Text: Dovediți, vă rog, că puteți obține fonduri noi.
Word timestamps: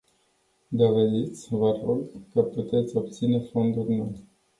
Dovediți, 0.69 1.47
vă 1.49 1.79
rog, 1.85 2.01
că 2.33 2.41
puteți 2.41 2.95
obține 2.97 3.39
fonduri 3.39 3.95
noi. 3.95 4.23